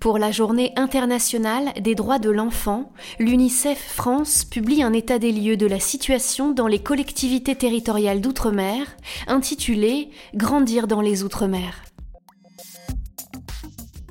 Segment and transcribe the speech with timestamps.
[0.00, 5.56] Pour la journée internationale des droits de l'enfant, l'UNICEF France publie un état des lieux
[5.56, 8.96] de la situation dans les collectivités territoriales d'outre-mer,
[9.28, 11.84] intitulé Grandir dans les outre-mer.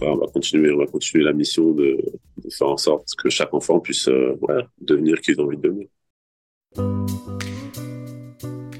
[0.01, 1.97] On va continuer, on va continuer la mission de,
[2.49, 4.33] faire en sorte que chaque enfant puisse euh,
[4.79, 5.87] devenir qui il a envie de devenir.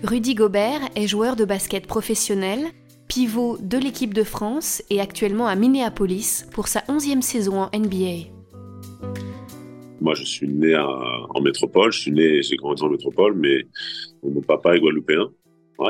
[0.03, 2.71] Rudy Gobert est joueur de basket professionnel
[3.11, 8.29] pivot de l'équipe de France et actuellement à Minneapolis pour sa onzième saison en NBA.
[9.99, 11.91] Moi, je suis né en métropole.
[11.91, 13.67] Je suis né, j'ai grandi en métropole, mais
[14.23, 15.29] mon papa est guadeloupéen.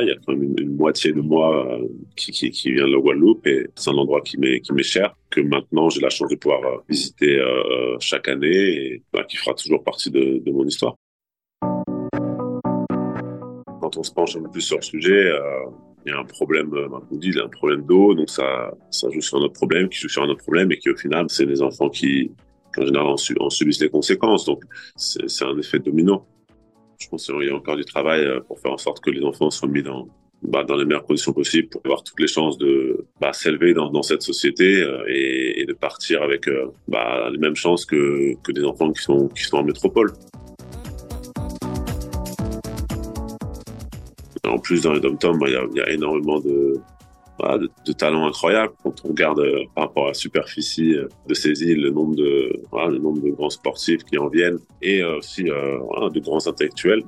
[0.02, 2.32] il y a quand même une, moitié de moi euh, qui,
[2.72, 5.90] vient de la Guadeloupe et c'est un endroit qui m'est qui m'est cher que maintenant
[5.90, 9.84] j'ai la chance de pouvoir euh, visiter euh, chaque année et bah, qui fera toujours
[9.84, 10.96] partie de, mon histoire.
[13.80, 15.32] Quand on se penche un peu plus sur le sujet,
[16.06, 18.30] il y a un problème, euh, on dit, il y a un problème d'eau, donc
[18.30, 20.90] ça, ça joue sur un autre problème, qui joue sur un autre problème, et qui
[20.90, 22.32] au final, c'est les enfants qui,
[22.78, 23.08] en général,
[23.40, 24.46] en, subissent les conséquences.
[24.46, 24.64] Donc,
[24.96, 26.26] c'est un effet dominant.
[27.00, 29.24] Je pense qu'il y a encore du travail euh, pour faire en sorte que les
[29.24, 30.08] enfants soient mis dans,
[30.44, 33.90] bah, dans les meilleures conditions possibles pour avoir toutes les chances de bah, s'élever dans,
[33.90, 36.48] dans, cette société euh, et, et, de partir avec
[36.88, 40.14] bah, les mêmes chances que, que des enfants qui sont, qui sont en métropole.
[44.48, 46.80] En plus, dans les dom bah, il y, a énormément de,
[47.86, 48.74] de, talents incroyables.
[48.84, 52.16] Quand on regarde euh, par rapport à la superficie euh, de ces îles, le nombre
[52.16, 57.04] de, le nombre de grands sportifs qui en viennent et euh, aussi de grands intellectuels.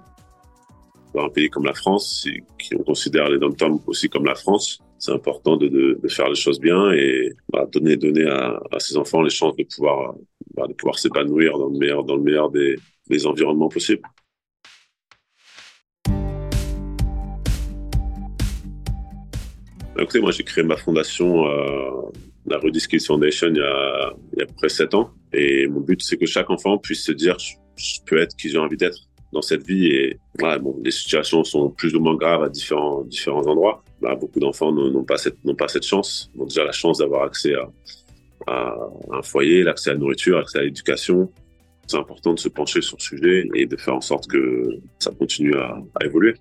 [1.14, 4.80] Dans un pays comme la France, qui on considère les dom aussi comme la France,
[4.98, 9.30] c'est important de, faire les choses bien et bah, donner, donner à, ces enfants les
[9.30, 10.16] chances de pouvoir,
[10.56, 12.78] bah, de pouvoir s'épanouir dans le meilleur, dans le meilleur des,
[13.10, 14.02] des environnements possibles.
[19.98, 22.10] Écoutez, moi, j'ai créé ma fondation, euh,
[22.48, 25.12] la Rudy Skills Foundation, il y a, il y a près sept ans.
[25.32, 27.54] Et mon but, c'est que chaque enfant puisse se dire, je,
[28.06, 28.98] peux être qui j'ai envie d'être
[29.32, 29.86] dans cette vie.
[29.88, 33.84] Et bon, les situations sont plus ou moins graves à différents, différents endroits.
[34.02, 36.32] Bah, beaucoup d'enfants n'ont pas cette, pas cette chance.
[36.36, 37.70] Ils ont déjà la chance d'avoir accès à,
[38.48, 38.76] à
[39.12, 41.32] un foyer, l'accès à la nourriture, l'accès à l'éducation.
[41.86, 45.12] C'est important de se pencher sur le sujet et de faire en sorte que ça
[45.12, 46.34] continue à, à évoluer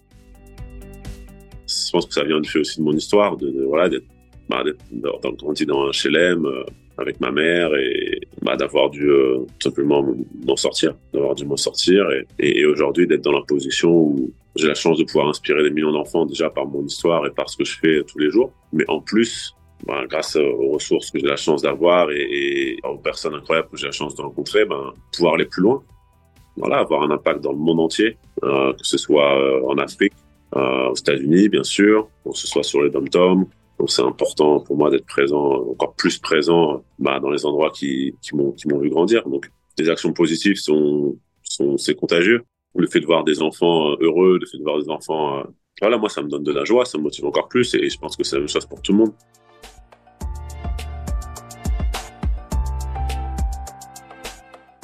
[1.86, 4.06] je pense que ça vient du fait aussi de mon histoire, de, voilà, d'être,
[4.48, 4.62] bah,
[5.38, 6.64] grandi dans un HLM euh,
[6.98, 10.04] avec ma mère et bah, d'avoir dû euh, simplement
[10.46, 12.06] m'en sortir, d'avoir dû m'en sortir
[12.38, 15.92] et, aujourd'hui d'être dans la position où j'ai la chance de pouvoir inspirer des millions
[15.92, 18.84] d'enfants déjà par mon histoire et par ce que je fais tous les jours, mais
[18.88, 19.54] en plus
[19.86, 23.86] bah, grâce aux ressources que j'ai la chance d'avoir et, aux personnes incroyables que j'ai
[23.86, 25.82] la chance de rencontrer, ben, pouvoir aller plus loin.
[26.56, 30.11] Voilà, avoir un impact dans le monde entier, euh, que ce soit euh, en Afrique,
[30.52, 33.46] aux États-Unis, bien sûr, que ce soit sur les dom-toms.
[33.78, 38.14] Donc c'est important pour moi d'être présent, encore plus présent bah, dans les endroits qui,
[38.20, 39.26] qui m'ont vu grandir.
[39.28, 42.44] Donc des actions positives sont, sont c'est contagieux.
[42.74, 45.42] Le fait de voir des enfants heureux, le fait de voir des enfants, euh,
[45.80, 47.98] voilà, moi ça me donne de la joie, ça me motive encore plus et je
[47.98, 49.12] pense que c'est la même chose pour tout le monde.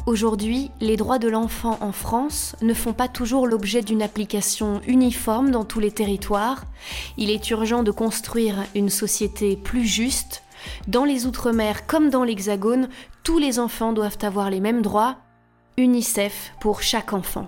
[0.08, 5.50] Aujourd'hui, les droits de l'enfant en France ne font pas toujours l'objet d'une application uniforme
[5.50, 6.64] dans tous les territoires.
[7.18, 10.44] Il est urgent de construire une société plus juste.
[10.86, 12.88] Dans les Outre-mer comme dans l'Hexagone,
[13.22, 15.16] tous les enfants doivent avoir les mêmes droits.
[15.76, 17.46] UNICEF pour chaque enfant.